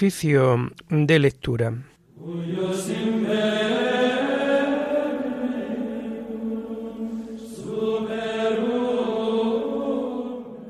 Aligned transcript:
Oficio 0.00 0.72
de 0.88 1.18
lectura. 1.18 1.74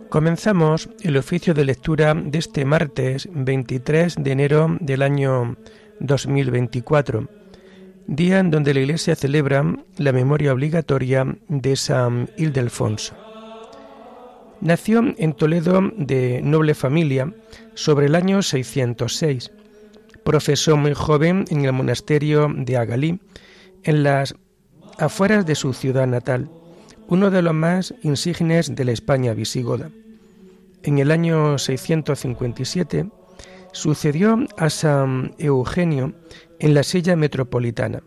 Comenzamos 0.08 0.88
el 1.02 1.16
oficio 1.16 1.54
de 1.54 1.64
lectura 1.64 2.14
de 2.14 2.38
este 2.40 2.64
martes 2.64 3.28
23 3.32 4.16
de 4.18 4.32
enero 4.32 4.76
del 4.80 5.00
año 5.00 5.56
2024, 6.00 7.28
día 8.08 8.40
en 8.40 8.50
donde 8.50 8.74
la 8.74 8.80
Iglesia 8.80 9.14
celebra 9.14 9.64
la 9.96 10.10
memoria 10.10 10.52
obligatoria 10.52 11.24
de 11.46 11.76
San 11.76 12.28
Ildefonso. 12.36 13.29
Nació 14.60 15.14
en 15.16 15.32
Toledo 15.32 15.80
de 15.96 16.42
noble 16.42 16.74
familia 16.74 17.32
sobre 17.72 18.06
el 18.06 18.14
año 18.14 18.42
606. 18.42 19.50
Profesó 20.22 20.76
muy 20.76 20.92
joven 20.92 21.46
en 21.48 21.64
el 21.64 21.72
monasterio 21.72 22.52
de 22.54 22.76
Agalí, 22.76 23.20
en 23.84 24.02
las 24.02 24.34
afueras 24.98 25.46
de 25.46 25.54
su 25.54 25.72
ciudad 25.72 26.06
natal, 26.06 26.50
uno 27.08 27.30
de 27.30 27.40
los 27.40 27.54
más 27.54 27.94
insignes 28.02 28.74
de 28.74 28.84
la 28.84 28.92
España 28.92 29.32
visigoda. 29.32 29.90
En 30.82 30.98
el 30.98 31.10
año 31.10 31.56
657 31.56 33.06
sucedió 33.72 34.44
a 34.58 34.68
San 34.68 35.34
Eugenio 35.38 36.12
en 36.58 36.74
la 36.74 36.82
silla 36.82 37.16
metropolitana. 37.16 38.02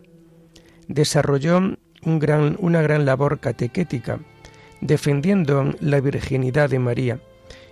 Desarrolló 0.86 1.76
una 2.04 2.82
gran 2.82 3.04
labor 3.04 3.40
catequética 3.40 4.20
defendiendo 4.84 5.74
la 5.80 6.00
virginidad 6.00 6.70
de 6.70 6.78
María 6.78 7.18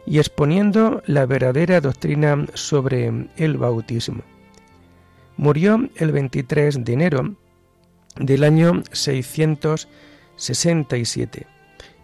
y 0.07 0.19
exponiendo 0.19 1.05
la 1.07 1.27
verdadera 1.27 1.81
doctrina 1.81 2.49
sobre 2.55 3.29
el 3.37 3.59
bautismo. 3.59 4.23
Murió 5.37 5.89
el 5.97 6.11
23 6.11 6.85
de 6.85 6.93
enero 6.93 7.37
del 8.17 8.43
año 8.45 8.83
667 8.93 11.47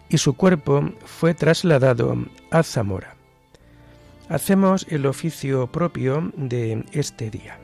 y 0.09 0.17
su 0.19 0.35
cuerpo 0.35 0.91
fue 1.05 1.33
trasladado 1.33 2.15
a 2.51 2.61
Zamora. 2.63 3.15
Hacemos 4.29 4.85
el 4.89 5.07
oficio 5.07 5.71
propio 5.71 6.31
de 6.35 6.85
este 6.91 7.31
día. 7.31 7.57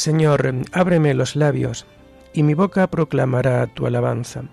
Señor, 0.00 0.54
ábreme 0.72 1.12
los 1.12 1.36
labios, 1.36 1.84
y 2.32 2.42
mi 2.42 2.54
boca 2.54 2.86
proclamará 2.86 3.66
tu 3.66 3.86
alabanza. 3.86 4.44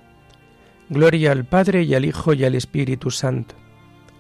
Gloria 0.89 1.31
al 1.31 1.45
Padre 1.45 1.84
y 1.84 1.95
al 1.95 2.04
Hijo 2.04 2.34
y 2.34 2.44
al 2.44 2.54
Espíritu 2.54 3.12
Santo, 3.12 3.56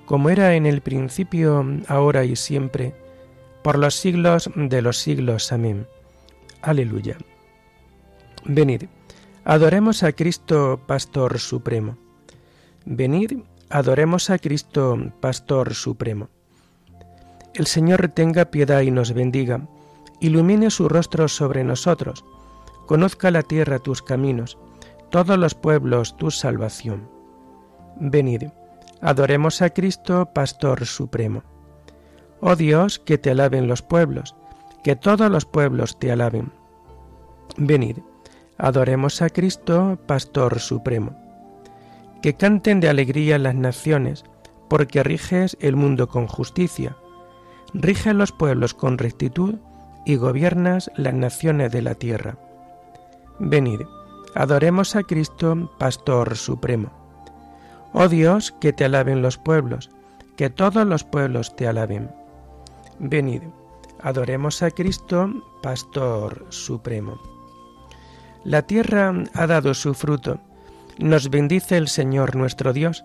como 0.05 0.29
era 0.29 0.55
en 0.55 0.65
el 0.65 0.79
principio, 0.79 1.65
ahora 1.89 2.23
y 2.23 2.37
siempre, 2.37 2.95
por 3.61 3.77
los 3.77 3.95
siglos 3.95 4.49
de 4.55 4.81
los 4.81 4.99
siglos. 4.99 5.51
Amén. 5.51 5.85
Aleluya. 6.61 7.17
Venid, 8.45 8.83
adoremos 9.43 10.03
a 10.03 10.13
Cristo, 10.13 10.79
Pastor 10.87 11.39
Supremo. 11.39 11.97
Venid, 12.85 13.39
adoremos 13.69 14.29
a 14.29 14.37
Cristo, 14.37 15.11
Pastor 15.19 15.73
Supremo. 15.73 16.29
El 17.53 17.67
Señor 17.67 18.07
tenga 18.15 18.45
piedad 18.45 18.79
y 18.79 18.91
nos 18.91 19.11
bendiga 19.11 19.67
ilumine 20.19 20.69
su 20.69 20.89
rostro 20.89 21.27
sobre 21.27 21.63
nosotros, 21.63 22.25
conozca 22.85 23.31
la 23.31 23.43
tierra 23.43 23.79
tus 23.79 24.01
caminos, 24.01 24.57
todos 25.09 25.37
los 25.37 25.55
pueblos 25.55 26.17
tu 26.17 26.31
salvación. 26.31 27.09
Venid, 27.99 28.43
adoremos 29.01 29.61
a 29.61 29.69
Cristo, 29.69 30.29
Pastor 30.33 30.85
Supremo. 30.85 31.43
Oh 32.39 32.55
Dios, 32.55 32.99
que 32.99 33.17
te 33.17 33.31
alaben 33.31 33.67
los 33.67 33.81
pueblos, 33.81 34.35
que 34.83 34.95
todos 34.95 35.29
los 35.31 35.45
pueblos 35.45 35.97
te 35.99 36.11
alaben. 36.11 36.51
Venid, 37.57 37.97
adoremos 38.57 39.21
a 39.21 39.29
Cristo, 39.29 39.97
Pastor 40.05 40.59
Supremo. 40.59 41.15
Que 42.21 42.35
canten 42.35 42.79
de 42.79 42.89
alegría 42.89 43.37
las 43.37 43.55
naciones, 43.55 44.23
porque 44.69 45.03
riges 45.03 45.57
el 45.59 45.75
mundo 45.75 46.07
con 46.07 46.27
justicia. 46.27 46.95
Rige 47.73 48.13
los 48.13 48.31
pueblos 48.31 48.73
con 48.73 48.97
rectitud 48.97 49.55
y 50.07 50.15
gobiernas 50.15 50.89
las 50.95 51.13
naciones 51.13 51.69
de 51.73 51.81
la 51.81 51.93
tierra. 51.93 52.37
Venid, 53.39 53.81
adoremos 54.35 54.95
a 54.95 55.03
Cristo, 55.03 55.69
Pastor 55.77 56.37
Supremo. 56.37 56.89
Oh 57.91 58.07
Dios, 58.07 58.55
que 58.61 58.71
te 58.71 58.85
alaben 58.85 59.21
los 59.21 59.37
pueblos, 59.37 59.89
que 60.37 60.49
todos 60.49 60.87
los 60.87 61.03
pueblos 61.03 61.57
te 61.57 61.67
alaben. 61.67 62.09
Venid, 62.99 63.41
adoremos 64.01 64.63
a 64.63 64.71
Cristo, 64.71 65.29
Pastor 65.61 66.45
Supremo. 66.47 67.19
La 68.45 68.61
tierra 68.61 69.13
ha 69.33 69.45
dado 69.45 69.73
su 69.73 69.93
fruto, 69.93 70.39
nos 70.99 71.29
bendice 71.29 71.75
el 71.75 71.89
Señor 71.89 72.37
nuestro 72.37 72.71
Dios. 72.71 73.03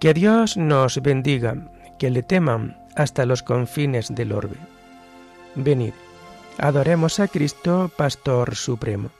Que 0.00 0.12
Dios 0.12 0.56
nos 0.56 1.00
bendiga, 1.00 1.70
que 2.00 2.10
le 2.10 2.24
teman 2.24 2.76
hasta 2.96 3.24
los 3.24 3.44
confines 3.44 4.12
del 4.12 4.32
orbe. 4.32 4.56
Venid, 5.54 5.94
Adoremos 6.58 7.18
a 7.18 7.26
Cristo, 7.26 7.90
Pastor 7.96 8.54
Supremo. 8.54 9.10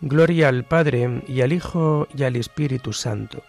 Gloria 0.00 0.48
al 0.48 0.64
Padre 0.64 1.22
y 1.28 1.42
al 1.42 1.52
Hijo 1.52 2.08
y 2.16 2.22
al 2.22 2.36
Espíritu 2.36 2.94
Santo, 2.94 3.42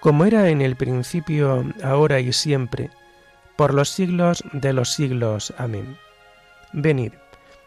como 0.00 0.24
era 0.24 0.48
en 0.48 0.60
el 0.60 0.74
principio, 0.74 1.64
ahora 1.84 2.18
y 2.18 2.32
siempre, 2.32 2.90
por 3.56 3.72
los 3.72 3.90
siglos 3.90 4.42
de 4.52 4.72
los 4.72 4.92
siglos. 4.92 5.54
Amén. 5.56 5.96
Venid, 6.72 7.12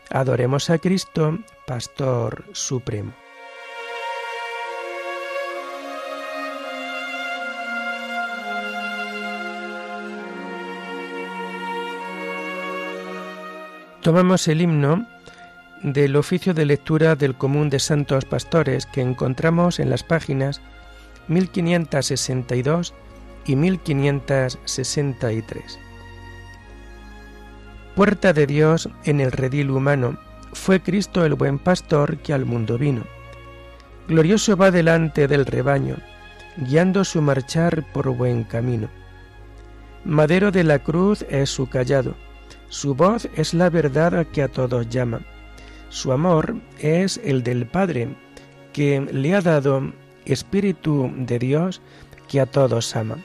adoremos 0.10 0.70
a 0.70 0.78
Cristo, 0.78 1.40
Pastor 1.66 2.44
Supremo. 2.52 3.14
Tomamos 14.04 14.48
el 14.50 14.62
himno 14.62 15.08
del 15.82 16.18
oficio 16.18 16.54
de 16.54 16.66
lectura 16.66 17.16
del 17.16 17.36
común 17.36 17.70
de 17.70 17.80
santos 17.80 18.26
pastores 18.26 18.86
que 18.86 19.00
encontramos 19.00 19.80
en 19.80 19.90
las 19.90 20.04
páginas 20.04 20.60
1562 21.30 22.94
y 23.46 23.56
1563. 23.56 25.80
Puerta 27.96 28.34
de 28.34 28.46
Dios 28.46 28.90
en 29.06 29.22
el 29.22 29.32
redil 29.32 29.72
humano, 29.72 30.20
fue 30.52 30.82
Cristo 30.82 31.24
el 31.24 31.36
buen 31.36 31.58
pastor 31.58 32.18
que 32.18 32.34
al 32.34 32.44
mundo 32.44 32.78
vino. 32.78 33.06
Glorioso 34.10 34.58
va 34.58 34.70
delante 34.70 35.30
del 35.30 35.46
rebaño, 35.46 35.96
guiando 36.58 37.06
su 37.06 37.22
marchar 37.22 37.90
por 37.94 38.10
buen 38.10 38.44
camino. 38.44 38.90
Madero 40.04 40.52
de 40.52 40.66
la 40.66 40.80
cruz 40.80 41.26
es 41.30 41.50
su 41.50 41.70
callado, 41.70 42.18
su 42.74 42.96
voz 42.96 43.30
es 43.36 43.54
la 43.54 43.70
verdad 43.70 44.26
que 44.34 44.42
a 44.42 44.48
todos 44.48 44.90
llama. 44.90 45.22
Su 45.90 46.12
amor 46.12 46.56
es 46.80 47.22
el 47.24 47.44
del 47.44 47.68
Padre, 47.68 48.16
que 48.74 49.00
le 49.00 49.36
ha 49.36 49.42
dado 49.42 49.94
Espíritu 50.26 51.14
de 51.16 51.38
Dios 51.38 51.82
que 52.28 52.42
a 52.42 52.48
todos 52.48 52.96
ama. 52.96 53.18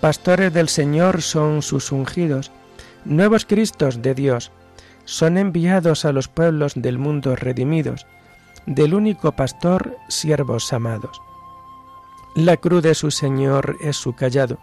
Pastores 0.00 0.52
del 0.52 0.68
Señor 0.68 1.22
son 1.22 1.62
sus 1.62 1.92
ungidos, 1.92 2.50
nuevos 3.04 3.46
Cristos 3.46 4.02
de 4.02 4.12
Dios, 4.12 4.50
son 5.04 5.38
enviados 5.38 6.04
a 6.04 6.10
los 6.10 6.26
pueblos 6.26 6.72
del 6.74 6.98
mundo 6.98 7.36
redimidos, 7.36 8.08
del 8.66 8.94
único 8.94 9.30
pastor, 9.30 9.96
siervos 10.08 10.72
amados. 10.72 11.22
La 12.34 12.56
cruz 12.56 12.82
de 12.82 12.96
su 12.96 13.12
Señor 13.12 13.76
es 13.80 13.96
su 13.96 14.16
callado, 14.16 14.58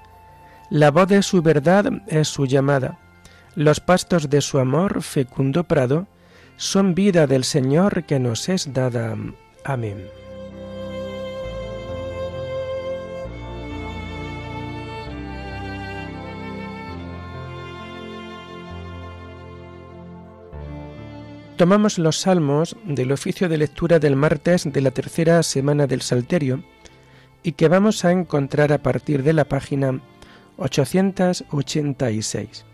la 0.69 0.91
voz 0.91 1.07
de 1.07 1.23
su 1.23 1.41
verdad 1.41 1.85
es 2.07 2.27
su 2.27 2.45
llamada 2.45 2.99
los 3.55 3.79
pastos 3.79 4.29
de 4.29 4.41
su 4.41 4.59
amor, 4.59 5.01
fecundo 5.01 5.63
prado, 5.63 6.07
son 6.57 6.93
vida 6.93 7.27
del 7.27 7.43
Señor 7.43 8.03
que 8.03 8.19
nos 8.19 8.49
es 8.49 8.73
dada. 8.73 9.15
Amén. 9.63 10.19
Tomamos 21.59 21.97
los 21.97 22.17
salmos 22.17 22.77
del 22.85 23.11
oficio 23.11 23.49
de 23.49 23.57
lectura 23.57 23.99
del 23.99 24.15
martes 24.15 24.71
de 24.71 24.79
la 24.79 24.91
tercera 24.91 25.43
semana 25.43 25.87
del 25.87 26.01
Salterio 26.01 26.63
y 27.43 27.51
que 27.51 27.67
vamos 27.67 28.05
a 28.05 28.13
encontrar 28.13 28.71
a 28.71 28.77
partir 28.77 29.23
de 29.23 29.33
la 29.33 29.43
página 29.43 29.99
886. 30.55 32.68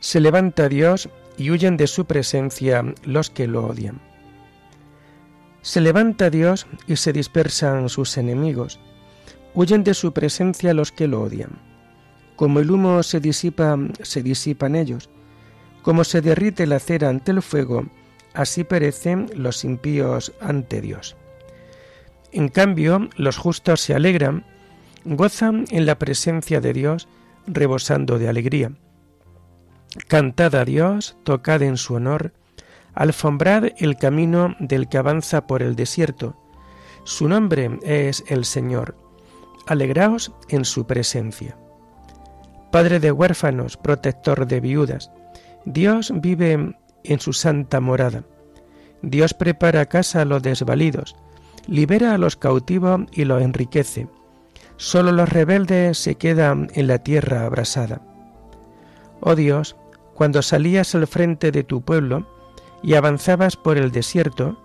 Se 0.00 0.20
levanta 0.20 0.68
Dios 0.68 1.08
y 1.36 1.50
huyen 1.50 1.76
de 1.76 1.86
su 1.86 2.04
presencia 2.04 2.84
los 3.04 3.30
que 3.30 3.46
lo 3.46 3.66
odian. 3.66 4.00
Se 5.62 5.80
levanta 5.80 6.30
Dios 6.30 6.66
y 6.86 6.96
se 6.96 7.12
dispersan 7.12 7.88
sus 7.88 8.16
enemigos. 8.16 8.78
Huyen 9.54 9.82
de 9.82 9.94
su 9.94 10.12
presencia 10.12 10.72
los 10.72 10.92
que 10.92 11.08
lo 11.08 11.22
odian. 11.22 11.50
Como 12.36 12.60
el 12.60 12.70
humo 12.70 13.02
se 13.02 13.18
disipa, 13.18 13.76
se 14.02 14.22
disipan 14.22 14.76
ellos. 14.76 15.10
Como 15.82 16.04
se 16.04 16.20
derrite 16.20 16.66
la 16.66 16.78
cera 16.78 17.08
ante 17.08 17.32
el 17.32 17.42
fuego, 17.42 17.86
así 18.34 18.62
perecen 18.62 19.28
los 19.34 19.64
impíos 19.64 20.32
ante 20.40 20.80
Dios. 20.80 21.16
En 22.30 22.48
cambio, 22.48 23.08
los 23.16 23.36
justos 23.36 23.80
se 23.80 23.94
alegran, 23.94 24.44
gozan 25.04 25.64
en 25.70 25.86
la 25.86 25.98
presencia 25.98 26.60
de 26.60 26.72
Dios, 26.72 27.08
rebosando 27.46 28.18
de 28.18 28.28
alegría. 28.28 28.72
Cantad 30.06 30.54
a 30.54 30.64
Dios, 30.64 31.16
tocad 31.24 31.62
en 31.62 31.76
su 31.76 31.94
honor, 31.94 32.32
alfombrad 32.94 33.70
el 33.78 33.96
camino 33.96 34.54
del 34.58 34.88
que 34.88 34.98
avanza 34.98 35.46
por 35.46 35.62
el 35.62 35.76
desierto. 35.76 36.36
Su 37.04 37.28
nombre 37.28 37.78
es 37.82 38.22
el 38.28 38.44
Señor. 38.44 38.96
Alegraos 39.66 40.32
en 40.48 40.64
su 40.64 40.86
presencia. 40.86 41.56
Padre 42.70 43.00
de 43.00 43.12
huérfanos, 43.12 43.76
protector 43.76 44.46
de 44.46 44.60
viudas, 44.60 45.10
Dios 45.64 46.12
vive 46.14 46.76
en 47.04 47.20
su 47.20 47.32
santa 47.32 47.80
morada. 47.80 48.24
Dios 49.02 49.32
prepara 49.32 49.86
casa 49.86 50.22
a 50.22 50.24
los 50.24 50.42
desvalidos, 50.42 51.16
libera 51.66 52.14
a 52.14 52.18
los 52.18 52.36
cautivos 52.36 53.02
y 53.12 53.24
los 53.24 53.42
enriquece. 53.42 54.08
Solo 54.76 55.12
los 55.12 55.28
rebeldes 55.28 55.98
se 55.98 56.16
quedan 56.16 56.68
en 56.74 56.86
la 56.86 56.98
tierra 56.98 57.46
abrasada. 57.46 58.07
Oh 59.20 59.34
Dios, 59.34 59.76
cuando 60.14 60.42
salías 60.42 60.94
al 60.94 61.06
frente 61.06 61.52
de 61.52 61.64
tu 61.64 61.80
pueblo 61.80 62.26
y 62.82 62.94
avanzabas 62.94 63.56
por 63.56 63.78
el 63.78 63.90
desierto, 63.90 64.56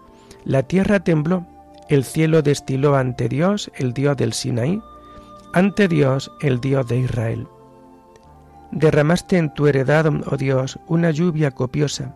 la 0.45 0.63
tierra 0.63 0.99
tembló, 0.99 1.45
el 1.89 2.03
cielo 2.03 2.41
destiló 2.41 2.95
ante 2.95 3.29
Dios, 3.29 3.71
el 3.75 3.93
Dios 3.93 4.17
del 4.17 4.33
Sinaí, 4.33 4.81
ante 5.53 5.87
Dios, 5.87 6.31
el 6.41 6.59
Dios 6.59 6.87
de 6.87 6.97
Israel. 6.99 7.47
Derramaste 8.71 9.37
en 9.37 9.53
tu 9.53 9.67
heredad, 9.67 10.11
oh 10.31 10.37
Dios, 10.37 10.79
una 10.87 11.11
lluvia 11.11 11.51
copiosa. 11.51 12.15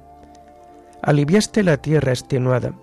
Aliviaste 1.04 1.64
la 1.64 1.78
tierra 1.78 2.12
extenuada, 2.12 2.74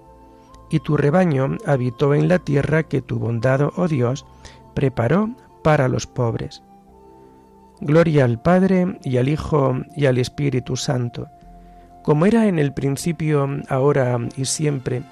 y 0.71 0.79
tu 0.81 0.97
rebaño 0.97 1.59
habitó 1.67 2.15
en 2.15 2.29
la 2.29 2.39
tierra 2.39 2.85
que 2.85 3.03
tu 3.03 3.19
bondad, 3.19 3.73
oh 3.77 3.89
Dios, 3.89 4.25
preparó 4.75 5.31
para 5.63 5.89
los 5.89 6.07
pobres. 6.07 6.63
Gloria 7.87 8.25
al 8.25 8.41
Padre 8.41 8.99
y 9.03 9.19
al 9.19 9.29
Hijo 9.29 9.77
y 9.95 10.07
al 10.07 10.17
Espíritu 10.17 10.75
Santo, 10.75 11.29
como 12.03 12.25
era 12.25 12.47
en 12.47 12.59
el 12.59 12.73
principio, 12.73 13.47
ahora 13.69 14.19
y 14.39 14.47
siempre, 14.47 15.03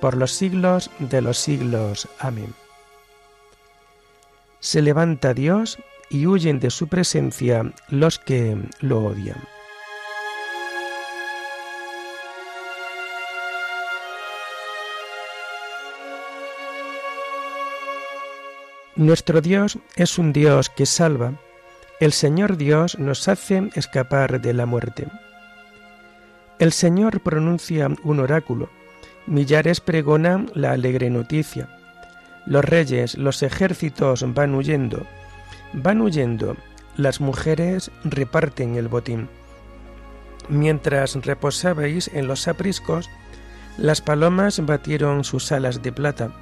por 0.00 0.16
los 0.16 0.30
siglos 0.30 0.88
de 1.00 1.20
los 1.20 1.36
siglos. 1.36 2.08
Amén. 2.20 2.54
Se 4.60 4.82
levanta 4.82 5.34
Dios 5.34 5.78
y 6.10 6.28
huyen 6.28 6.60
de 6.60 6.70
su 6.70 6.86
presencia 6.86 7.72
los 7.88 8.20
que 8.20 8.56
lo 8.78 9.04
odian. 9.04 9.42
Nuestro 18.94 19.40
Dios 19.40 19.76
es 19.96 20.18
un 20.18 20.32
Dios 20.32 20.70
que 20.70 20.86
salva. 20.86 21.32
El 22.02 22.12
Señor 22.12 22.56
Dios 22.56 22.98
nos 22.98 23.28
hace 23.28 23.70
escapar 23.76 24.40
de 24.40 24.52
la 24.52 24.66
muerte. 24.66 25.06
El 26.58 26.72
Señor 26.72 27.20
pronuncia 27.20 27.88
un 28.02 28.18
oráculo. 28.18 28.70
Millares 29.28 29.80
pregonan 29.80 30.50
la 30.52 30.72
alegre 30.72 31.10
noticia. 31.10 31.68
Los 32.44 32.64
reyes, 32.64 33.16
los 33.16 33.44
ejércitos 33.44 34.24
van 34.34 34.52
huyendo 34.56 35.06
Van 35.74 36.00
huyendo, 36.00 36.56
las 36.96 37.20
mujeres 37.20 37.92
reparten 38.02 38.74
el 38.74 38.88
botín. 38.88 39.28
Mientras 40.48 41.14
reposabais 41.14 42.10
en 42.12 42.26
los 42.26 42.48
apriscos, 42.48 43.08
las 43.78 44.00
palomas 44.00 44.66
batieron 44.66 45.22
sus 45.22 45.52
alas 45.52 45.84
de 45.84 45.92
plata. 45.92 46.32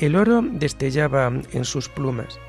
El 0.00 0.16
oro 0.16 0.42
destellaba 0.42 1.32
en 1.52 1.64
sus 1.64 1.88
plumas. 1.88 2.40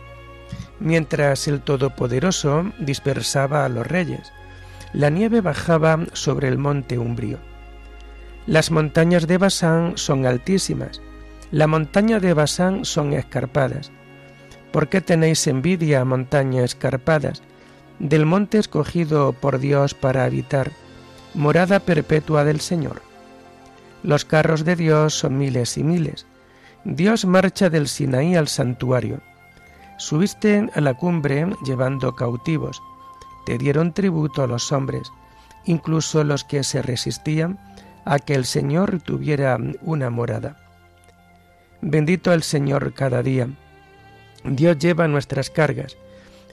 Mientras 0.80 1.48
el 1.48 1.62
Todopoderoso 1.62 2.72
dispersaba 2.80 3.66
a 3.66 3.70
los 3.70 3.88
reyes, 3.88 4.32
la 4.94 5.10
nieve 5.10 5.42
bajaba 5.42 6.00
sobre 6.14 6.48
el 6.48 6.58
monte 6.58 6.98
umbrío. 6.98 7.38
Las 8.48 8.72
montañas 8.72 9.28
de 9.28 9.38
Basán 9.38 9.94
son 9.98 10.26
altísimas, 10.26 11.02
la 11.52 11.68
montaña 11.68 12.20
de 12.20 12.34
Basán 12.34 12.86
son 12.86 13.14
escarpadas, 13.14 13.92
¿Por 14.76 14.90
qué 14.90 15.00
tenéis 15.00 15.48
envidia, 15.48 16.04
montañas 16.04 16.66
escarpadas, 16.66 17.42
del 18.00 18.26
monte 18.26 18.58
escogido 18.58 19.32
por 19.32 19.60
Dios 19.60 19.94
para 19.94 20.26
habitar, 20.26 20.70
morada 21.34 21.80
perpetua 21.80 22.44
del 22.44 22.60
Señor? 22.60 23.02
Los 24.04 24.26
carros 24.26 24.66
de 24.66 24.76
Dios 24.76 25.14
son 25.14 25.38
miles 25.38 25.78
y 25.78 25.84
miles. 25.86 26.26
Dios 26.84 27.24
marcha 27.24 27.70
del 27.70 27.88
Sinaí 27.88 28.36
al 28.36 28.50
santuario. 28.50 29.22
Subiste 29.98 30.70
a 30.74 30.82
la 30.82 30.94
cumbre 30.94 31.48
llevando 31.66 32.16
cautivos. 32.16 32.82
Te 33.46 33.58
dieron 33.58 33.94
tributo 33.94 34.44
a 34.44 34.48
los 34.48 34.72
hombres, 34.72 35.12
incluso 35.66 36.24
los 36.24 36.44
que 36.44 36.64
se 36.64 36.82
resistían 36.82 37.60
a 38.06 38.20
que 38.20 38.36
el 38.36 38.46
Señor 38.46 39.02
tuviera 39.02 39.58
una 39.82 40.10
morada. 40.10 40.58
Bendito 41.82 42.34
el 42.34 42.44
Señor 42.44 42.94
cada 42.94 43.22
día 43.22 43.50
Dios 44.48 44.78
lleva 44.78 45.08
nuestras 45.08 45.50
cargas, 45.50 45.98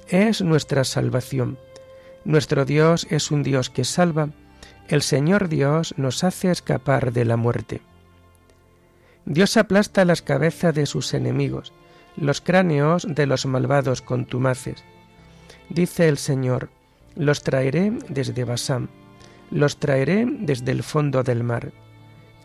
es 0.09 0.41
nuestra 0.41 0.85
salvación. 0.85 1.59
Nuestro 2.25 2.65
Dios 2.65 3.07
es 3.11 3.31
un 3.31 3.43
Dios 3.43 3.69
que 3.69 3.85
salva, 3.85 4.31
el 4.89 5.03
Señor 5.03 5.49
Dios 5.49 5.95
nos 5.99 6.25
hace 6.25 6.51
escapar 6.51 7.13
de 7.13 7.27
la 7.27 7.37
muerte. 7.37 7.83
Dios 9.27 9.59
aplasta 9.59 10.05
las 10.05 10.23
cabezas 10.23 10.75
de 10.75 10.87
sus 10.87 11.13
enemigos, 11.13 11.73
los 12.17 12.41
cráneos 12.41 13.07
de 13.09 13.27
los 13.27 13.47
malvados 13.47 14.03
contumaces. 14.03 14.85
Dice 15.69 16.09
el 16.09 16.19
Señor, 16.19 16.71
los 17.17 17.43
traeré 17.43 17.93
desde 18.09 18.45
Basán, 18.45 18.89
los 19.51 19.79
traeré 19.79 20.27
desde 20.27 20.73
el 20.73 20.83
fondo 20.83 21.23
del 21.23 21.45
mar. 21.45 21.73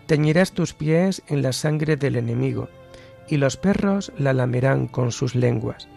Teñirás 0.06 0.52
tus 0.52 0.74
pies 0.74 1.22
en 1.28 1.42
la 1.42 1.54
sangre 1.54 1.98
del 1.98 2.16
enemigo, 2.16 2.70
y 3.28 3.38
los 3.38 3.58
perros 3.58 4.12
la 4.18 4.34
lamerán 4.34 4.88
con 4.88 5.12
sus 5.12 5.36
lenguas. 5.36 5.88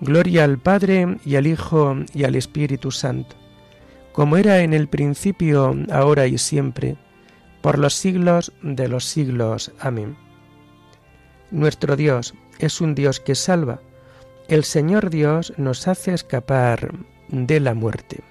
Gloria 0.00 0.44
al 0.44 0.58
Padre 0.58 1.18
y 1.24 1.36
al 1.36 1.46
Hijo 1.46 1.96
y 2.14 2.24
al 2.24 2.36
Espíritu 2.36 2.90
Santo, 2.90 3.36
como 4.12 4.36
era 4.36 4.60
en 4.60 4.72
el 4.72 4.88
principio, 4.88 5.74
ahora 5.90 6.26
y 6.26 6.38
siempre, 6.38 6.96
por 7.60 7.78
los 7.78 7.94
siglos 7.94 8.52
de 8.62 8.88
los 8.88 9.04
siglos. 9.04 9.72
Amén. 9.78 10.16
Nuestro 11.50 11.96
Dios 11.96 12.34
es 12.58 12.80
un 12.80 12.94
Dios 12.94 13.20
que 13.20 13.34
salva. 13.34 13.80
El 14.48 14.64
Señor 14.64 15.10
Dios 15.10 15.52
nos 15.56 15.88
hace 15.88 16.14
escapar 16.14 16.92
de 17.28 17.60
la 17.60 17.74
muerte. 17.74 18.22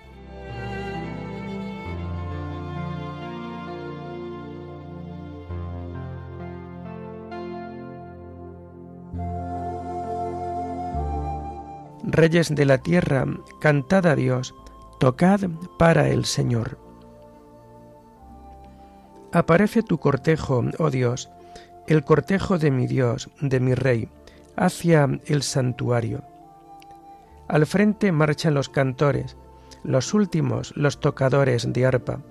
Reyes 12.03 12.53
de 12.53 12.65
la 12.65 12.77
tierra, 12.77 13.25
cantad 13.59 14.05
a 14.05 14.15
Dios, 14.15 14.55
tocad 14.99 15.41
para 15.77 16.07
el 16.07 16.23
Señor. 16.23 16.77
Aparece 19.33 19.83
tu 19.83 19.97
cortejo, 19.97 20.63
oh 20.79 20.89
Dios, 20.89 21.29
el 21.87 22.03
cortejo 22.03 22.57
de 22.57 22.71
mi 22.71 22.87
Dios, 22.87 23.29
de 23.41 23.59
mi 23.59 23.73
Rey, 23.73 24.09
hacia 24.55 25.07
el 25.25 25.43
santuario. 25.43 26.23
Al 27.47 27.65
frente 27.65 28.11
marchan 28.11 28.53
los 28.53 28.69
cantores, 28.69 29.37
los 29.83 30.13
últimos 30.13 30.73
los 30.75 30.99
tocadores 30.99 31.71
de 31.71 31.85
arpa. 31.85 32.21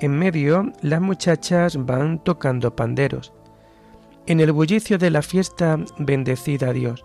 En 0.00 0.18
medio 0.18 0.72
las 0.80 1.00
muchachas 1.00 1.76
van 1.84 2.18
tocando 2.18 2.74
panderos. 2.74 3.32
En 4.26 4.40
el 4.40 4.52
bullicio 4.52 4.98
de 4.98 5.10
la 5.10 5.22
fiesta 5.22 5.78
bendecida 5.98 6.70
a 6.70 6.72
Dios 6.72 7.04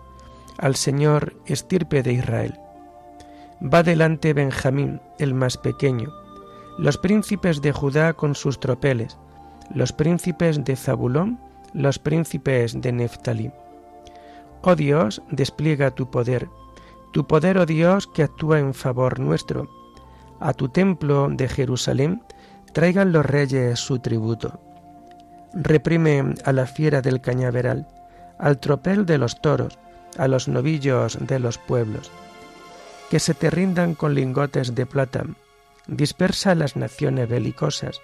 al 0.58 0.74
Señor 0.74 1.36
estirpe 1.46 2.02
de 2.02 2.12
Israel. 2.14 2.58
Va 3.62 3.82
delante 3.82 4.34
Benjamín, 4.34 5.00
el 5.18 5.34
más 5.34 5.56
pequeño, 5.56 6.12
los 6.78 6.98
príncipes 6.98 7.62
de 7.62 7.72
Judá 7.72 8.12
con 8.12 8.34
sus 8.34 8.60
tropeles, 8.60 9.18
los 9.74 9.92
príncipes 9.92 10.64
de 10.64 10.76
Zabulón, 10.76 11.40
los 11.72 11.98
príncipes 11.98 12.80
de 12.80 12.92
Neftalí. 12.92 13.52
Oh 14.62 14.74
Dios, 14.74 15.22
despliega 15.30 15.90
tu 15.90 16.10
poder, 16.10 16.48
tu 17.12 17.26
poder, 17.26 17.58
oh 17.58 17.66
Dios, 17.66 18.06
que 18.06 18.22
actúa 18.22 18.58
en 18.58 18.74
favor 18.74 19.18
nuestro. 19.18 19.68
A 20.40 20.52
tu 20.52 20.68
templo 20.68 21.28
de 21.30 21.48
Jerusalén 21.48 22.22
traigan 22.72 23.12
los 23.12 23.24
reyes 23.24 23.80
su 23.80 23.98
tributo. 23.98 24.60
reprime 25.54 26.34
a 26.44 26.52
la 26.52 26.66
fiera 26.66 27.00
del 27.00 27.20
cañaveral, 27.20 27.88
al 28.38 28.58
tropel 28.58 29.06
de 29.06 29.18
los 29.18 29.40
toros, 29.40 29.78
a 30.18 30.28
los 30.28 30.46
novillos 30.46 31.18
de 31.20 31.38
los 31.38 31.58
pueblos. 31.58 32.10
Que 33.10 33.18
se 33.18 33.34
te 33.34 33.50
rindan 33.50 33.94
con 33.94 34.14
lingotes 34.14 34.74
de 34.74 34.84
plata, 34.84 35.24
dispersa 35.86 36.54
las 36.54 36.76
naciones 36.76 37.28
belicosas, 37.28 38.00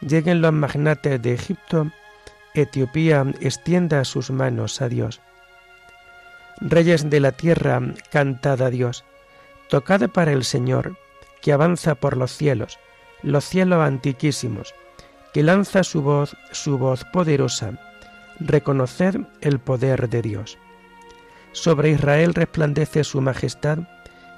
lleguen 0.00 0.42
los 0.42 0.52
magnates 0.52 1.20
de 1.22 1.32
Egipto, 1.32 1.90
Etiopía 2.56 3.22
extienda 3.40 4.02
sus 4.04 4.30
manos 4.30 4.80
a 4.80 4.88
Dios. 4.88 5.20
Reyes 6.58 7.10
de 7.10 7.20
la 7.20 7.32
tierra, 7.32 7.82
cantad 8.10 8.62
a 8.62 8.70
Dios, 8.70 9.04
tocad 9.68 10.08
para 10.08 10.32
el 10.32 10.42
Señor, 10.42 10.96
que 11.42 11.52
avanza 11.52 11.94
por 11.96 12.16
los 12.16 12.32
cielos, 12.32 12.78
los 13.22 13.44
cielos 13.44 13.80
antiquísimos, 13.80 14.74
que 15.34 15.42
lanza 15.42 15.84
su 15.84 16.00
voz, 16.00 16.34
su 16.50 16.78
voz 16.78 17.04
poderosa. 17.12 17.72
Reconoced 18.40 19.20
el 19.42 19.58
poder 19.58 20.08
de 20.08 20.22
Dios. 20.22 20.56
Sobre 21.52 21.90
Israel 21.90 22.32
resplandece 22.32 23.04
su 23.04 23.20
majestad 23.20 23.80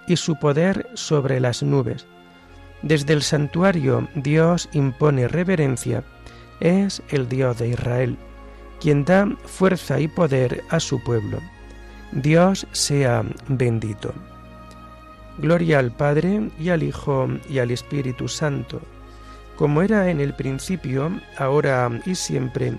y 0.09 0.17
su 0.17 0.41
poder 0.41 0.89
sobre 0.95 1.39
las 1.39 1.63
nubes. 1.63 2.07
Desde 2.83 3.13
el 3.13 3.23
santuario 3.23 4.09
Dios 4.17 4.69
impone 4.73 5.29
reverencia, 5.29 6.03
es 6.61 7.03
el 7.11 7.29
Dios 7.29 7.59
de 7.59 7.69
Israel, 7.69 8.17
quien 8.81 9.05
da 9.05 9.27
fuerza 9.45 10.01
y 10.01 10.09
poder 10.09 10.63
a 10.71 10.81
su 10.81 11.03
pueblo. 11.03 11.41
Dios 12.13 12.67
sea 12.73 13.25
bendito. 13.49 14.13
Gloria 15.39 15.79
al 15.79 15.93
Padre 15.93 16.51
y 16.59 16.71
al 16.71 16.83
Hijo 16.83 17.29
y 17.49 17.59
al 17.59 17.71
Espíritu 17.71 18.29
Santo 18.29 18.81
como 19.59 19.83
era 19.83 20.09
en 20.09 20.21
el 20.21 20.35
principio, 20.35 21.11
ahora 21.37 21.91
y 22.07 22.15
siempre, 22.15 22.79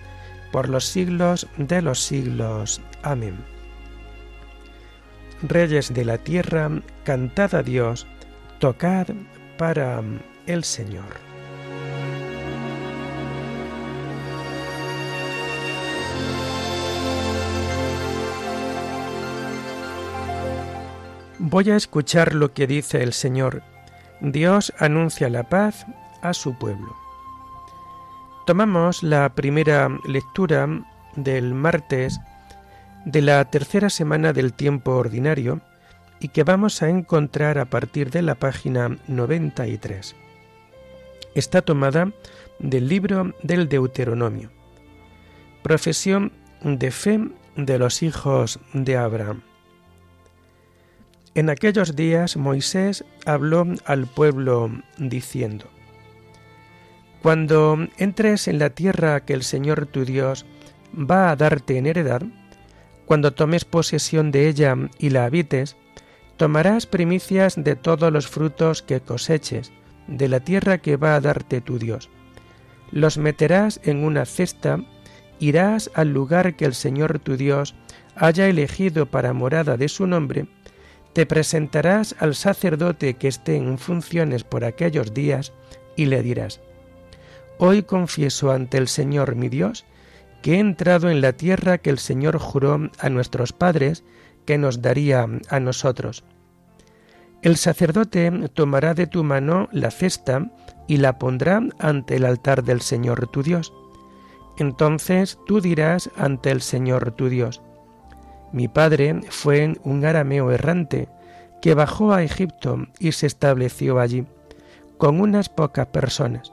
por 0.53 0.69
los 0.69 0.85
siglos 0.85 1.45
de 1.57 1.81
los 1.81 1.99
siglos. 1.99 2.81
Amén. 3.03 3.35
Reyes 5.43 5.93
de 5.93 6.05
la 6.05 6.17
tierra, 6.17 6.71
cantad 7.03 7.53
a 7.53 7.63
Dios, 7.63 8.07
tocad 8.59 9.07
para 9.57 10.01
el 10.47 10.63
Señor. 10.63 11.28
Voy 21.41 21.71
a 21.71 21.77
escuchar 21.77 22.35
lo 22.35 22.53
que 22.53 22.67
dice 22.67 23.01
el 23.01 23.13
Señor. 23.13 23.63
Dios 24.19 24.73
anuncia 24.77 25.29
la 25.29 25.43
paz 25.43 25.85
a 26.21 26.33
su 26.33 26.57
pueblo. 26.57 26.93
Tomamos 28.45 29.03
la 29.03 29.29
primera 29.29 29.87
lectura 30.05 30.67
del 31.15 31.53
martes 31.53 32.19
de 33.05 33.21
la 33.21 33.45
tercera 33.45 33.89
semana 33.89 34.33
del 34.33 34.51
tiempo 34.51 34.91
ordinario 34.91 35.61
y 36.19 36.27
que 36.27 36.43
vamos 36.43 36.81
a 36.81 36.89
encontrar 36.89 37.57
a 37.57 37.69
partir 37.69 38.11
de 38.11 38.21
la 38.21 38.35
página 38.35 38.97
93. 39.07 40.17
Está 41.35 41.61
tomada 41.61 42.11
del 42.59 42.89
libro 42.89 43.33
del 43.43 43.69
Deuteronomio. 43.69 44.51
Profesión 45.63 46.33
de 46.63 46.91
fe 46.91 47.29
de 47.55 47.79
los 47.79 48.03
hijos 48.03 48.59
de 48.73 48.97
Abraham. 48.97 49.43
En 51.35 51.49
aquellos 51.49 51.95
días 51.95 52.37
Moisés 52.37 53.05
habló 53.25 53.65
al 53.85 54.07
pueblo 54.07 54.71
diciendo, 54.97 55.65
cuando 57.21 57.77
entres 57.97 58.47
en 58.47 58.59
la 58.59 58.69
tierra 58.69 59.25
que 59.25 59.33
el 59.33 59.43
Señor 59.43 59.85
tu 59.85 60.05
Dios 60.05 60.45
va 60.93 61.29
a 61.29 61.35
darte 61.35 61.77
en 61.77 61.85
heredad, 61.85 62.23
cuando 63.05 63.33
tomes 63.33 63.65
posesión 63.65 64.31
de 64.31 64.47
ella 64.47 64.75
y 64.97 65.09
la 65.09 65.25
habites, 65.25 65.75
tomarás 66.37 66.85
primicias 66.85 67.55
de 67.57 67.75
todos 67.75 68.11
los 68.11 68.27
frutos 68.27 68.81
que 68.81 69.01
coseches 69.01 69.71
de 70.07 70.27
la 70.27 70.39
tierra 70.39 70.79
que 70.79 70.95
va 70.95 71.15
a 71.15 71.21
darte 71.21 71.61
tu 71.61 71.77
Dios. 71.77 72.09
Los 72.91 73.17
meterás 73.17 73.79
en 73.83 74.03
una 74.03 74.25
cesta, 74.25 74.79
irás 75.39 75.91
al 75.93 76.13
lugar 76.13 76.55
que 76.55 76.65
el 76.65 76.73
Señor 76.73 77.19
tu 77.19 77.37
Dios 77.37 77.75
haya 78.15 78.47
elegido 78.47 79.05
para 79.05 79.33
morada 79.33 79.77
de 79.77 79.89
su 79.89 80.07
nombre, 80.07 80.47
te 81.19 81.25
presentarás 81.25 82.15
al 82.19 82.33
sacerdote 82.33 83.15
que 83.15 83.27
esté 83.27 83.57
en 83.57 83.77
funciones 83.77 84.45
por 84.45 84.63
aquellos 84.63 85.13
días 85.13 85.51
y 85.97 86.05
le 86.05 86.23
dirás, 86.23 86.61
Hoy 87.57 87.83
confieso 87.83 88.51
ante 88.51 88.77
el 88.77 88.87
Señor 88.87 89.35
mi 89.35 89.49
Dios 89.49 89.83
que 90.41 90.53
he 90.53 90.59
entrado 90.59 91.09
en 91.09 91.19
la 91.19 91.33
tierra 91.33 91.79
que 91.79 91.89
el 91.89 91.99
Señor 91.99 92.37
juró 92.37 92.89
a 92.99 93.09
nuestros 93.09 93.51
padres 93.51 94.05
que 94.45 94.57
nos 94.57 94.81
daría 94.81 95.27
a 95.49 95.59
nosotros. 95.59 96.23
El 97.41 97.57
sacerdote 97.57 98.31
tomará 98.53 98.93
de 98.93 99.05
tu 99.05 99.25
mano 99.25 99.67
la 99.73 99.91
cesta 99.91 100.49
y 100.87 100.99
la 100.99 101.19
pondrá 101.19 101.61
ante 101.79 102.15
el 102.15 102.23
altar 102.23 102.63
del 102.63 102.79
Señor 102.79 103.27
tu 103.27 103.43
Dios. 103.43 103.73
Entonces 104.57 105.37
tú 105.45 105.59
dirás 105.59 106.11
ante 106.15 106.49
el 106.49 106.61
Señor 106.61 107.11
tu 107.11 107.27
Dios, 107.27 107.61
mi 108.51 108.67
padre 108.67 109.21
fue 109.29 109.77
un 109.83 110.05
arameo 110.05 110.51
errante 110.51 111.07
que 111.61 111.73
bajó 111.73 112.13
a 112.13 112.23
Egipto 112.23 112.87
y 112.99 113.11
se 113.11 113.27
estableció 113.27 113.99
allí, 113.99 114.25
con 114.97 115.19
unas 115.19 115.49
pocas 115.49 115.87
personas 115.87 116.51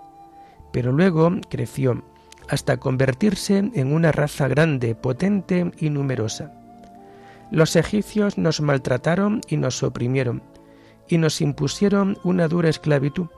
pero 0.77 0.93
luego 0.93 1.31
creció 1.49 2.03
hasta 2.51 2.77
convertirse 2.77 3.71
en 3.73 3.95
una 3.95 4.13
raza 4.13 4.47
grande, 4.47 4.95
potente 4.95 5.73
y 5.79 5.89
numerosa. 5.89 6.53
Los 7.51 7.77
egipcios 7.77 8.37
nos 8.37 8.61
maltrataron 8.61 9.41
y 9.49 9.57
nos 9.57 9.83
oprimieron, 9.83 10.43
y 11.09 11.17
nos 11.17 11.41
impusieron 11.41 12.19
una 12.25 12.47
dura 12.47 12.69
esclavitud. 12.69 13.29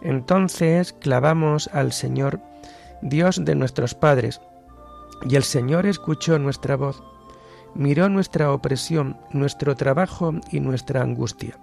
Entonces 0.00 0.94
clavamos 0.94 1.68
al 1.74 1.92
Señor, 1.92 2.40
Dios 3.02 3.44
de 3.44 3.54
nuestros 3.56 3.94
padres, 3.94 4.40
y 5.28 5.36
el 5.36 5.42
Señor 5.42 5.84
escuchó 5.84 6.38
nuestra 6.38 6.76
voz, 6.76 7.02
miró 7.74 8.08
nuestra 8.08 8.52
opresión, 8.52 9.16
nuestro 9.30 9.74
trabajo 9.76 10.32
y 10.50 10.60
nuestra 10.60 11.02
angustia. 11.02 11.58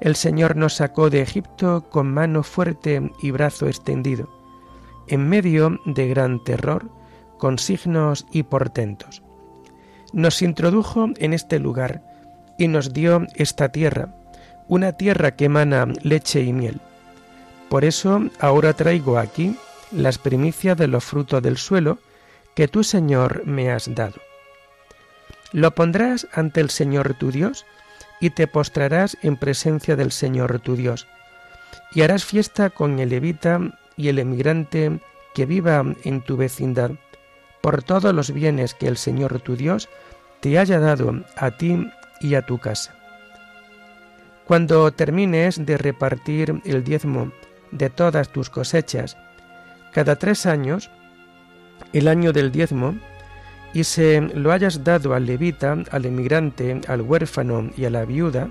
El 0.00 0.16
Señor 0.16 0.56
nos 0.56 0.74
sacó 0.74 1.10
de 1.10 1.22
Egipto 1.22 1.88
con 1.88 2.12
mano 2.12 2.42
fuerte 2.42 3.10
y 3.22 3.30
brazo 3.30 3.66
extendido, 3.66 4.28
en 5.06 5.28
medio 5.28 5.78
de 5.86 6.08
gran 6.08 6.42
terror, 6.42 6.90
con 7.38 7.58
signos 7.58 8.26
y 8.32 8.42
portentos. 8.42 9.22
Nos 10.12 10.42
introdujo 10.42 11.08
en 11.16 11.32
este 11.32 11.58
lugar 11.58 12.02
y 12.58 12.68
nos 12.68 12.92
dio 12.92 13.26
esta 13.34 13.70
tierra, 13.70 14.14
una 14.68 14.92
tierra 14.92 15.36
que 15.36 15.46
emana 15.46 15.86
leche 16.02 16.42
y 16.42 16.52
miel. 16.52 16.80
Por 17.68 17.84
eso 17.84 18.22
ahora 18.40 18.72
traigo 18.72 19.18
aquí 19.18 19.56
las 19.90 20.18
primicias 20.18 20.76
de 20.76 20.88
los 20.88 21.04
frutos 21.04 21.42
del 21.42 21.56
suelo 21.56 21.98
que 22.54 22.68
tú, 22.68 22.84
Señor, 22.84 23.46
me 23.46 23.70
has 23.70 23.92
dado. 23.94 24.14
Lo 25.54 25.72
pondrás 25.72 26.26
ante 26.32 26.60
el 26.60 26.68
Señor 26.68 27.14
tu 27.14 27.30
Dios, 27.30 27.64
y 28.18 28.30
te 28.30 28.48
postrarás 28.48 29.16
en 29.22 29.36
presencia 29.36 29.94
del 29.94 30.10
Señor 30.10 30.58
tu 30.58 30.74
Dios, 30.74 31.06
y 31.92 32.02
harás 32.02 32.24
fiesta 32.24 32.70
con 32.70 32.98
el 32.98 33.10
levita 33.10 33.60
y 33.96 34.08
el 34.08 34.18
emigrante 34.18 34.98
que 35.32 35.46
viva 35.46 35.84
en 36.02 36.22
tu 36.22 36.36
vecindad, 36.36 36.90
por 37.60 37.84
todos 37.84 38.12
los 38.12 38.32
bienes 38.32 38.74
que 38.74 38.88
el 38.88 38.96
Señor 38.96 39.40
tu 39.42 39.54
Dios 39.54 39.88
te 40.40 40.58
haya 40.58 40.80
dado 40.80 41.22
a 41.36 41.52
ti 41.52 41.88
y 42.20 42.34
a 42.34 42.42
tu 42.42 42.58
casa. 42.58 42.96
Cuando 44.46 44.90
termines 44.90 45.64
de 45.64 45.78
repartir 45.78 46.62
el 46.64 46.82
diezmo 46.82 47.30
de 47.70 47.90
todas 47.90 48.28
tus 48.30 48.50
cosechas, 48.50 49.16
cada 49.92 50.16
tres 50.16 50.46
años, 50.46 50.90
el 51.92 52.08
año 52.08 52.32
del 52.32 52.50
diezmo, 52.50 52.96
y 53.74 53.82
se 53.82 54.20
lo 54.20 54.52
hayas 54.52 54.84
dado 54.84 55.14
al 55.14 55.26
levita, 55.26 55.76
al 55.90 56.06
emigrante, 56.06 56.80
al 56.86 57.02
huérfano 57.02 57.70
y 57.76 57.84
a 57.84 57.90
la 57.90 58.04
viuda, 58.04 58.48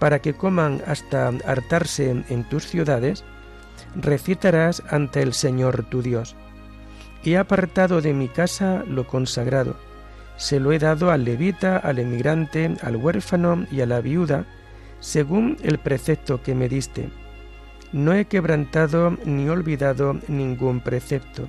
para 0.00 0.18
que 0.18 0.34
coman 0.34 0.82
hasta 0.86 1.28
hartarse 1.46 2.24
en 2.28 2.48
tus 2.48 2.66
ciudades, 2.66 3.24
recitarás 3.94 4.82
ante 4.90 5.22
el 5.22 5.34
Señor 5.34 5.84
tu 5.84 6.02
Dios. 6.02 6.34
He 7.24 7.38
apartado 7.38 8.00
de 8.00 8.12
mi 8.12 8.28
casa 8.28 8.82
lo 8.88 9.06
consagrado, 9.06 9.76
se 10.36 10.58
lo 10.58 10.72
he 10.72 10.78
dado 10.80 11.12
al 11.12 11.24
levita, 11.24 11.76
al 11.76 12.00
emigrante, 12.00 12.74
al 12.82 12.96
huérfano 12.96 13.66
y 13.70 13.82
a 13.82 13.86
la 13.86 14.00
viuda, 14.00 14.46
según 14.98 15.58
el 15.62 15.78
precepto 15.78 16.42
que 16.42 16.56
me 16.56 16.68
diste. 16.68 17.08
No 17.92 18.14
he 18.14 18.24
quebrantado 18.24 19.16
ni 19.24 19.48
olvidado 19.48 20.18
ningún 20.28 20.80
precepto 20.80 21.48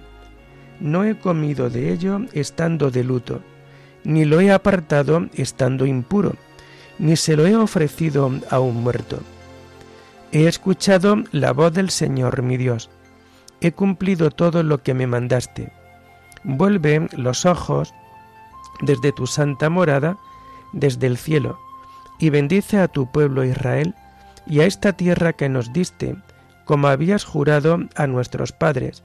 no 0.81 1.05
he 1.05 1.17
comido 1.17 1.69
de 1.69 1.93
ello 1.93 2.21
estando 2.33 2.91
de 2.91 3.03
luto, 3.03 3.41
ni 4.03 4.25
lo 4.25 4.41
he 4.41 4.51
apartado 4.51 5.27
estando 5.35 5.85
impuro, 5.85 6.35
ni 6.99 7.15
se 7.15 7.37
lo 7.37 7.45
he 7.45 7.55
ofrecido 7.55 8.31
a 8.49 8.59
un 8.59 8.83
muerto. 8.83 9.19
He 10.31 10.47
escuchado 10.47 11.17
la 11.31 11.53
voz 11.53 11.73
del 11.73 11.89
Señor 11.91 12.41
mi 12.41 12.57
Dios, 12.57 12.89
he 13.61 13.71
cumplido 13.71 14.31
todo 14.31 14.63
lo 14.63 14.81
que 14.81 14.93
me 14.93 15.07
mandaste. 15.07 15.71
Vuelve 16.43 17.07
los 17.15 17.45
ojos 17.45 17.93
desde 18.81 19.11
tu 19.11 19.27
santa 19.27 19.69
morada, 19.69 20.17
desde 20.73 21.05
el 21.05 21.17
cielo, 21.17 21.59
y 22.19 22.31
bendice 22.31 22.79
a 22.79 22.87
tu 22.87 23.11
pueblo 23.11 23.45
Israel 23.45 23.93
y 24.47 24.61
a 24.61 24.65
esta 24.65 24.93
tierra 24.93 25.33
que 25.33 25.49
nos 25.49 25.71
diste, 25.73 26.15
como 26.65 26.87
habías 26.87 27.23
jurado 27.23 27.77
a 27.95 28.07
nuestros 28.07 28.51
padres, 28.51 29.03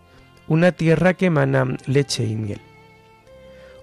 una 0.48 0.72
tierra 0.72 1.14
que 1.14 1.26
emana 1.26 1.76
leche 1.86 2.24
y 2.24 2.36
miel. 2.36 2.60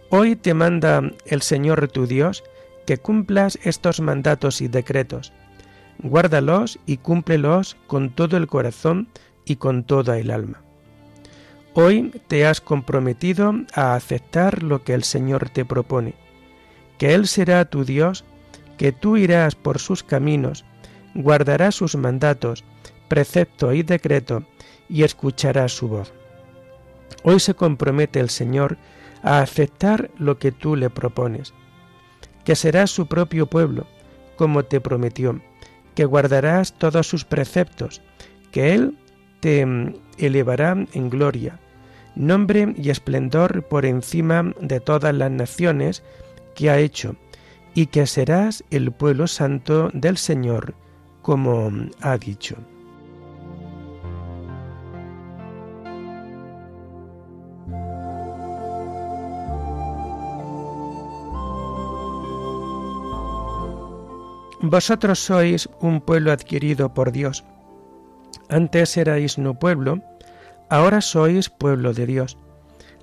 Hoy 0.10 0.36
te 0.36 0.54
manda 0.54 1.02
el 1.26 1.42
Señor 1.42 1.88
tu 1.88 2.06
Dios 2.06 2.44
que 2.86 2.98
cumplas 2.98 3.58
estos 3.64 4.00
mandatos 4.00 4.62
y 4.62 4.68
decretos. 4.68 5.34
Guárdalos 6.00 6.80
y 6.86 6.98
cúmplelos 6.98 7.78
con 7.88 8.10
todo 8.10 8.38
el 8.38 8.48
corazón 8.48 9.08
y 9.46 9.56
con 9.56 9.84
toda 9.84 10.20
el 10.20 10.32
alma. 10.32 10.62
Hoy 11.74 12.12
te 12.28 12.46
has 12.46 12.62
comprometido 12.62 13.54
a 13.74 13.96
aceptar 13.96 14.62
lo 14.62 14.84
que 14.84 14.94
el 14.94 15.04
Señor 15.04 15.50
te 15.50 15.66
propone, 15.66 16.14
que 17.00 17.16
Él 17.16 17.28
será 17.28 17.66
tu 17.66 17.84
Dios, 17.84 18.26
que 18.78 18.92
tú 18.92 19.18
irás 19.18 19.56
por 19.56 19.80
sus 19.80 20.04
caminos, 20.04 20.66
guardarás 21.16 21.76
sus 21.76 21.96
mandatos, 21.96 22.64
precepto 23.08 23.74
y 23.74 23.82
decreto, 23.82 24.44
y 24.88 25.04
escucharás 25.04 25.72
su 25.72 25.88
voz. 25.88 26.14
Hoy 27.24 27.40
se 27.40 27.54
compromete 27.54 28.20
el 28.20 28.30
Señor 28.30 28.78
a 29.22 29.40
aceptar 29.40 30.12
lo 30.18 30.38
que 30.38 30.52
tú 30.52 30.76
le 30.76 30.90
propones, 30.90 31.54
que 32.44 32.56
serás 32.56 32.92
su 32.92 33.08
propio 33.08 33.48
pueblo, 33.48 33.88
como 34.36 34.64
te 34.64 34.82
prometió, 34.82 35.42
que 35.96 36.06
guardarás 36.06 36.74
todos 36.74 37.08
sus 37.08 37.24
preceptos, 37.24 38.02
que 38.52 38.74
Él 38.74 38.98
te 39.40 39.66
mm, 39.66 39.96
elevará 40.18 40.76
en 40.94 41.10
gloria, 41.10 41.60
nombre 42.16 42.74
y 42.78 42.90
esplendor 42.90 43.64
por 43.64 43.86
encima 43.86 44.54
de 44.60 44.80
todas 44.80 45.14
las 45.14 45.32
naciones 45.32 46.04
que 46.56 46.70
ha 46.70 46.80
hecho, 46.80 47.16
y 47.76 47.88
que 47.88 48.06
serás 48.06 48.64
el 48.70 48.92
pueblo 48.92 49.28
santo 49.28 49.90
del 49.94 50.18
Señor, 50.18 50.76
como 51.22 51.72
ha 52.02 52.18
dicho. 52.18 52.56
Vosotros 64.66 65.20
sois 65.20 65.70
un 65.82 66.00
pueblo 66.00 66.32
adquirido 66.32 66.94
por 66.94 67.12
Dios. 67.12 67.44
Antes 68.48 68.96
erais 68.96 69.38
no 69.38 69.60
pueblo, 69.60 70.00
ahora 70.70 71.02
sois 71.02 71.50
pueblo 71.50 71.92
de 71.92 72.06
Dios. 72.06 72.38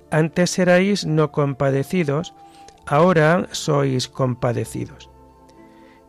Antes 0.09 0.57
erais 0.57 1.05
no 1.05 1.31
compadecidos, 1.31 2.33
ahora 2.87 3.45
sois 3.51 4.07
compadecidos. 4.07 5.11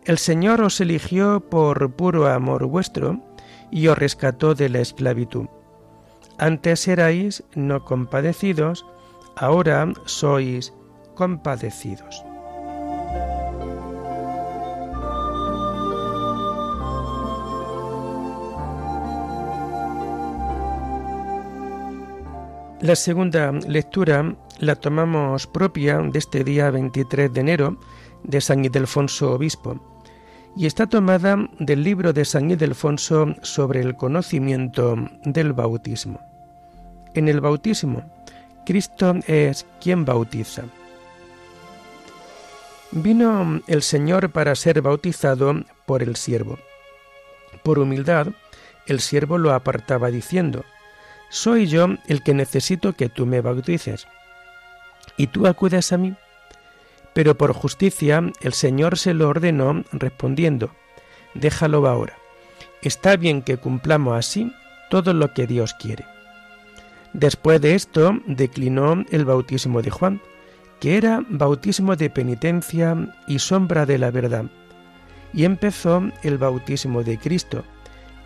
El 0.07 0.17
Señor 0.17 0.63
os 0.63 0.81
eligió 0.81 1.41
por 1.41 1.97
puro 1.97 2.29
amor 2.29 2.65
vuestro 2.65 3.21
y 3.71 3.89
os 3.89 3.99
rescató 3.99 4.55
de 4.55 4.71
la 4.71 4.81
esclavitud. 4.81 5.49
Antes 6.39 6.89
erais 6.89 7.45
no 7.55 7.85
compadecidos, 7.85 8.87
ahora 9.37 9.93
sois 10.07 10.73
compadecidos. 11.15 12.25
La 22.83 22.97
segunda 22.97 23.53
lectura 23.53 24.35
la 24.59 24.75
tomamos 24.75 25.47
propia 25.47 25.99
de 25.99 26.19
este 26.19 26.43
día 26.43 26.69
23 26.69 27.33
de 27.33 27.41
enero 27.41 27.79
de 28.25 28.41
San 28.41 28.65
Ildefonso 28.65 29.35
Obispo 29.35 29.79
y 30.57 30.67
está 30.67 30.89
tomada 30.89 31.49
del 31.61 31.85
libro 31.85 32.13
de 32.13 32.25
San 32.25 32.51
Ildefonso 32.51 33.37
sobre 33.43 33.83
el 33.83 33.95
conocimiento 33.95 34.97
del 35.25 35.53
bautismo. 35.53 36.19
En 37.15 37.29
el 37.29 37.41
bautismo, 37.41 38.03
Cristo 38.67 39.15
es 39.29 39.65
quien 39.81 40.05
bautiza. 40.05 40.65
Vino 42.91 43.61
el 43.69 43.83
Señor 43.83 44.33
para 44.33 44.57
ser 44.57 44.83
bautizado 44.83 45.55
por 45.87 46.03
el 46.03 46.17
siervo. 46.17 46.59
Por 47.63 47.79
humildad, 47.79 48.27
el 48.89 48.99
siervo 48.99 49.39
lo 49.39 49.55
apartaba 49.55 50.11
diciendo, 50.11 50.65
soy 51.33 51.67
yo 51.67 51.89
el 52.09 52.23
que 52.23 52.35
necesito 52.35 52.93
que 52.93 53.09
tú 53.09 53.25
me 53.25 53.41
bautices. 53.41 54.07
Y 55.17 55.29
tú 55.29 55.47
acudes 55.47 55.91
a 55.91 55.97
mí. 55.97 56.15
Pero 57.15 57.39
por 57.39 57.55
justicia 57.55 58.23
el 58.43 58.53
Señor 58.53 58.99
se 58.99 59.15
lo 59.15 59.31
ordenó 59.31 59.83
respondiendo, 59.93 60.75
déjalo 61.35 61.89
ahora. 61.89 62.19
Está 62.83 63.17
bien 63.17 63.41
que 63.41 63.57
cumplamos 63.57 64.19
así 64.19 64.53
todo 64.91 65.15
lo 65.15 65.33
que 65.33 65.47
Dios 65.47 65.73
quiere. 65.73 66.05
Después 67.15 67.63
de 67.63 67.77
esto 67.77 68.13
declinó 68.27 69.03
el 69.11 69.25
bautismo 69.25 69.81
de 69.81 69.91
Juan, 69.91 70.21
que 70.81 70.99
era 70.99 71.25
bautismo 71.29 71.97
de 71.97 72.11
penitencia 72.11 72.95
y 73.27 73.39
sombra 73.39 73.87
de 73.87 73.97
la 73.97 74.11
verdad, 74.11 74.47
y 75.33 75.45
empezó 75.45 76.03
el 76.23 76.37
bautismo 76.37 77.03
de 77.03 77.19
Cristo, 77.19 77.65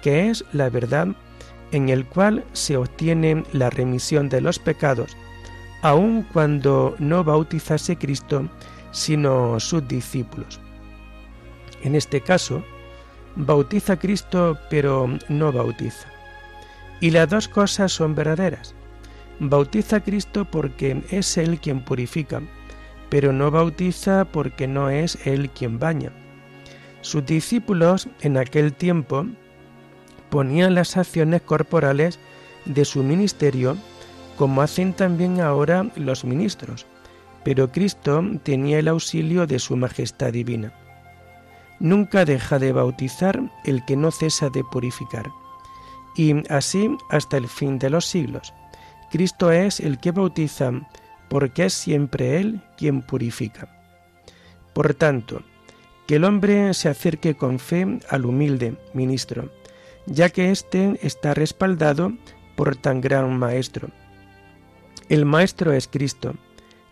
que 0.03 0.29
es 0.29 0.45
la 0.53 0.71
verdad 0.71 1.09
en 1.73 1.89
el 1.89 2.07
cual 2.07 2.45
se 2.53 2.77
obtiene 2.77 3.45
la 3.53 3.71
remisión 3.71 4.29
de 4.29 4.41
los 4.41 4.59
pecados, 4.59 5.17
aun 5.83 6.23
cuando 6.33 6.95
no 6.99 7.25
bautizase 7.25 7.97
Cristo, 7.97 8.49
sino 8.93 9.61
sus 9.61 9.87
discípulos. 9.87 10.61
En 11.83 11.95
este 11.95 12.21
caso, 12.21 12.65
bautiza 13.37 13.99
Cristo 13.99 14.59
pero 14.71 15.09
no 15.29 15.53
bautiza. 15.53 16.09
Y 17.01 17.11
las 17.11 17.29
dos 17.29 17.49
cosas 17.49 17.93
son 17.93 18.15
verdaderas. 18.15 18.75
Bautiza 19.39 20.01
Cristo 20.01 20.47
porque 20.51 21.03
es 21.11 21.37
Él 21.37 21.61
quien 21.61 21.85
purifica, 21.85 22.41
pero 23.11 23.33
no 23.33 23.51
bautiza 23.51 24.25
porque 24.25 24.67
no 24.67 24.89
es 24.89 25.19
Él 25.27 25.51
quien 25.51 25.79
baña. 25.79 26.11
Sus 27.03 27.27
discípulos 27.27 28.09
en 28.23 28.39
aquel 28.39 28.73
tiempo 28.73 29.27
ponían 30.31 30.75
las 30.75 30.97
acciones 30.97 31.43
corporales 31.43 32.19
de 32.65 32.85
su 32.85 33.03
ministerio 33.03 33.77
como 34.37 34.63
hacen 34.63 34.93
también 34.93 35.41
ahora 35.41 35.87
los 35.97 36.25
ministros, 36.25 36.87
pero 37.43 37.73
Cristo 37.73 38.23
tenía 38.43 38.79
el 38.79 38.89
auxilio 38.89 39.47
de 39.47 39.59
su 39.59 39.77
majestad 39.77 40.33
divina. 40.33 40.73
Nunca 41.81 42.25
deja 42.25 42.59
de 42.59 42.73
bautizar 42.73 43.41
el 43.65 43.85
que 43.85 43.97
no 43.97 44.11
cesa 44.11 44.51
de 44.51 44.65
purificar, 44.65 45.27
y 46.17 46.35
así 46.51 46.97
hasta 47.11 47.37
el 47.37 47.49
fin 47.49 47.79
de 47.79 47.91
los 47.91 48.07
siglos. 48.07 48.53
Cristo 49.11 49.53
es 49.53 49.81
el 49.81 49.99
que 49.99 50.11
bautiza, 50.11 50.73
porque 51.29 51.67
es 51.67 51.75
siempre 51.75 52.39
Él 52.39 52.61
quien 52.77 53.03
purifica. 53.03 53.69
Por 54.73 54.95
tanto, 54.95 55.43
que 56.07 56.17
el 56.17 56.25
hombre 56.25 56.73
se 56.75 56.89
acerque 56.89 57.35
con 57.35 57.59
fe 57.59 57.99
al 58.11 58.27
humilde 58.27 58.77
ministro, 58.95 59.51
ya 60.07 60.31
que 60.31 60.51
éste 60.51 60.99
está 61.03 61.35
respaldado 61.35 62.13
por 62.57 62.77
tan 62.77 63.01
gran 63.01 63.39
Maestro. 63.39 63.91
El 65.09 65.25
Maestro 65.25 65.73
es 65.73 65.89
Cristo, 65.89 66.35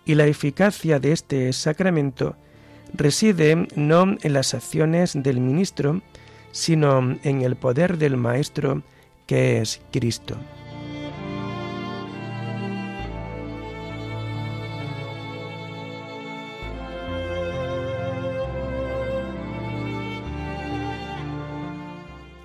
y 0.04 0.14
la 0.14 0.26
eficacia 0.26 0.98
de 1.00 1.12
este 1.12 1.52
sacramento 1.52 2.36
reside 2.92 3.66
no 3.74 4.16
en 4.20 4.32
las 4.32 4.54
acciones 4.54 5.14
del 5.14 5.40
ministro, 5.40 6.02
sino 6.52 7.16
en 7.22 7.42
el 7.42 7.56
poder 7.56 7.98
del 7.98 8.16
Maestro, 8.16 8.82
que 9.26 9.60
es 9.60 9.80
Cristo. 9.90 10.36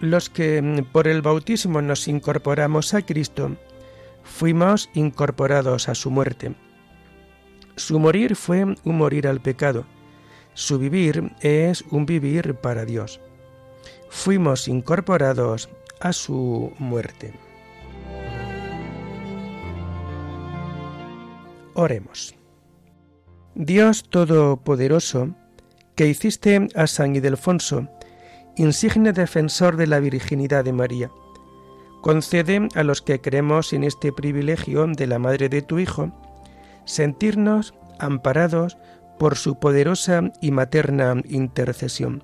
Los 0.01 0.29
que 0.29 0.61
mm, 0.61 0.91
por 0.91 1.07
el 1.07 1.21
bautismo 1.21 1.81
nos 1.81 2.07
incorporamos 2.07 2.93
a 2.93 3.01
Cristo, 3.01 3.55
fuimos 4.23 4.89
incorporados 4.93 5.89
a 5.89 5.95
su 5.95 6.09
muerte. 6.09 6.55
Su 7.75 7.99
morir 7.99 8.35
fue 8.35 8.63
un 8.63 8.97
morir 8.97 9.27
al 9.27 9.41
pecado, 9.41 9.85
su 10.53 10.77
vivir 10.77 11.31
es 11.41 11.83
un 11.89 12.05
vivir 12.05 12.55
para 12.55 12.85
Dios. 12.85 13.21
Fuimos 14.09 14.67
incorporados 14.67 15.69
a 15.99 16.11
su 16.11 16.73
muerte. 16.79 17.33
Oremos. 21.73 22.35
Dios 23.55 24.03
Todopoderoso, 24.09 25.35
que 25.95 26.07
hiciste 26.07 26.67
a 26.75 26.87
San 26.87 27.15
Ildefonso, 27.15 27.87
insigne 28.59 29.13
defensor 29.13 29.77
de 29.77 29.87
la 29.87 30.01
virginidad 30.01 30.65
de 30.65 30.73
María. 30.73 31.09
Concede 32.01 32.67
a 32.75 32.83
los 32.83 33.01
que 33.01 33.21
creemos 33.21 33.71
en 33.71 33.85
este 33.85 34.11
privilegio 34.11 34.85
de 34.85 35.07
la 35.07 35.17
Madre 35.17 35.47
de 35.47 35.61
tu 35.61 35.79
Hijo, 35.79 36.11
sentirnos 36.83 37.73
amparados 37.99 38.77
por 39.17 39.37
su 39.37 39.59
poderosa 39.59 40.23
y 40.41 40.51
materna 40.51 41.21
intercesión. 41.29 42.21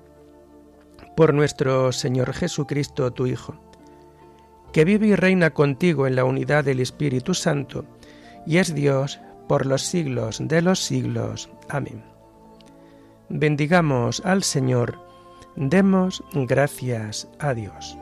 Por 1.16 1.32
nuestro 1.32 1.90
Señor 1.92 2.34
Jesucristo, 2.34 3.10
tu 3.12 3.26
Hijo, 3.26 3.54
que 4.74 4.84
vive 4.84 5.06
y 5.06 5.14
reina 5.14 5.54
contigo 5.54 6.06
en 6.06 6.16
la 6.16 6.24
unidad 6.24 6.64
del 6.64 6.80
Espíritu 6.80 7.32
Santo, 7.32 7.86
y 8.46 8.58
es 8.58 8.74
Dios 8.74 9.20
por 9.48 9.64
los 9.64 9.82
siglos 9.82 10.38
de 10.42 10.60
los 10.60 10.80
siglos. 10.80 11.48
Amén. 11.70 12.04
Bendigamos 13.30 14.20
al 14.24 14.42
Señor, 14.42 15.05
demos 15.56 16.22
gracias 16.32 17.28
a 17.38 17.54
Dios. 17.54 17.98